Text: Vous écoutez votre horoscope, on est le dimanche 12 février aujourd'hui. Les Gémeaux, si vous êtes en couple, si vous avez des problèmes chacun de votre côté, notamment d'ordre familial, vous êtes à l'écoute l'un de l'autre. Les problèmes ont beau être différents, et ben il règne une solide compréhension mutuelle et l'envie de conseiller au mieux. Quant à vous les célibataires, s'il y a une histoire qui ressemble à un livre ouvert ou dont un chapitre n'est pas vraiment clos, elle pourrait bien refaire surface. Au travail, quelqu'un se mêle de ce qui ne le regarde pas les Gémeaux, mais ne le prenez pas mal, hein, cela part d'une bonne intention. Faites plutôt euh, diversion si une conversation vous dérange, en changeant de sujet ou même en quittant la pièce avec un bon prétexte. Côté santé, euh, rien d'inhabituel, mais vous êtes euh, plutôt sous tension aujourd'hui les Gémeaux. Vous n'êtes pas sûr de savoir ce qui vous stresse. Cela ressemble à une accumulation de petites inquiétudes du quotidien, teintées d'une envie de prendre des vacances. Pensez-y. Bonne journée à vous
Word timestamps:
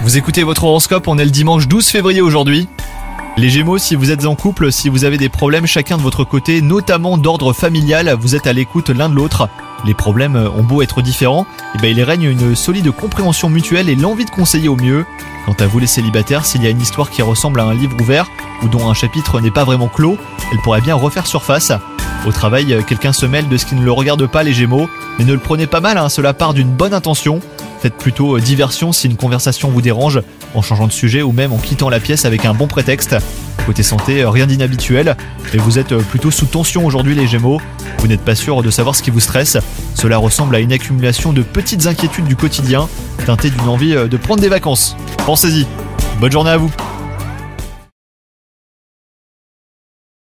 Vous 0.00 0.16
écoutez 0.16 0.42
votre 0.42 0.64
horoscope, 0.64 1.06
on 1.06 1.16
est 1.16 1.24
le 1.24 1.30
dimanche 1.30 1.68
12 1.68 1.86
février 1.86 2.20
aujourd'hui. 2.20 2.66
Les 3.36 3.48
Gémeaux, 3.48 3.78
si 3.78 3.94
vous 3.94 4.10
êtes 4.10 4.26
en 4.26 4.34
couple, 4.34 4.72
si 4.72 4.88
vous 4.88 5.04
avez 5.04 5.18
des 5.18 5.28
problèmes 5.28 5.66
chacun 5.66 5.96
de 5.96 6.02
votre 6.02 6.24
côté, 6.24 6.60
notamment 6.62 7.16
d'ordre 7.16 7.52
familial, 7.52 8.12
vous 8.20 8.34
êtes 8.34 8.48
à 8.48 8.52
l'écoute 8.52 8.90
l'un 8.90 9.08
de 9.08 9.14
l'autre. 9.14 9.48
Les 9.84 9.94
problèmes 9.94 10.34
ont 10.34 10.64
beau 10.64 10.82
être 10.82 11.00
différents, 11.00 11.46
et 11.76 11.78
ben 11.78 11.96
il 11.96 12.02
règne 12.02 12.24
une 12.24 12.56
solide 12.56 12.90
compréhension 12.90 13.48
mutuelle 13.48 13.88
et 13.88 13.94
l'envie 13.94 14.24
de 14.24 14.30
conseiller 14.30 14.68
au 14.68 14.76
mieux. 14.76 15.06
Quant 15.46 15.54
à 15.60 15.66
vous 15.68 15.78
les 15.78 15.86
célibataires, 15.86 16.44
s'il 16.44 16.64
y 16.64 16.66
a 16.66 16.70
une 16.70 16.80
histoire 16.80 17.08
qui 17.08 17.22
ressemble 17.22 17.60
à 17.60 17.64
un 17.64 17.74
livre 17.74 17.96
ouvert 18.00 18.26
ou 18.64 18.68
dont 18.68 18.90
un 18.90 18.94
chapitre 18.94 19.40
n'est 19.40 19.52
pas 19.52 19.62
vraiment 19.62 19.86
clos, 19.86 20.18
elle 20.50 20.58
pourrait 20.58 20.80
bien 20.80 20.96
refaire 20.96 21.28
surface. 21.28 21.70
Au 22.26 22.32
travail, 22.32 22.76
quelqu'un 22.88 23.12
se 23.12 23.26
mêle 23.26 23.48
de 23.48 23.56
ce 23.56 23.64
qui 23.64 23.76
ne 23.76 23.84
le 23.84 23.92
regarde 23.92 24.26
pas 24.26 24.42
les 24.42 24.52
Gémeaux, 24.52 24.88
mais 25.20 25.24
ne 25.24 25.34
le 25.34 25.38
prenez 25.38 25.68
pas 25.68 25.80
mal, 25.80 25.98
hein, 25.98 26.08
cela 26.08 26.34
part 26.34 26.52
d'une 26.52 26.70
bonne 26.70 26.94
intention. 26.94 27.40
Faites 27.82 27.96
plutôt 27.96 28.36
euh, 28.36 28.40
diversion 28.40 28.92
si 28.92 29.08
une 29.08 29.16
conversation 29.16 29.68
vous 29.68 29.82
dérange, 29.82 30.22
en 30.54 30.62
changeant 30.62 30.86
de 30.86 30.92
sujet 30.92 31.20
ou 31.20 31.32
même 31.32 31.52
en 31.52 31.58
quittant 31.58 31.90
la 31.90 31.98
pièce 31.98 32.24
avec 32.24 32.44
un 32.44 32.54
bon 32.54 32.68
prétexte. 32.68 33.16
Côté 33.66 33.82
santé, 33.82 34.22
euh, 34.22 34.30
rien 34.30 34.46
d'inhabituel, 34.46 35.16
mais 35.52 35.58
vous 35.58 35.80
êtes 35.80 35.90
euh, 35.90 36.00
plutôt 36.00 36.30
sous 36.30 36.46
tension 36.46 36.86
aujourd'hui 36.86 37.16
les 37.16 37.26
Gémeaux. 37.26 37.60
Vous 37.98 38.06
n'êtes 38.06 38.20
pas 38.20 38.36
sûr 38.36 38.62
de 38.62 38.70
savoir 38.70 38.94
ce 38.94 39.02
qui 39.02 39.10
vous 39.10 39.18
stresse. 39.18 39.58
Cela 39.96 40.18
ressemble 40.18 40.54
à 40.54 40.60
une 40.60 40.72
accumulation 40.72 41.32
de 41.32 41.42
petites 41.42 41.88
inquiétudes 41.88 42.26
du 42.26 42.36
quotidien, 42.36 42.88
teintées 43.26 43.50
d'une 43.50 43.68
envie 43.68 43.94
de 43.94 44.16
prendre 44.16 44.40
des 44.40 44.48
vacances. 44.48 44.96
Pensez-y. 45.26 45.66
Bonne 46.20 46.30
journée 46.30 46.50
à 46.50 46.58
vous 46.58 46.70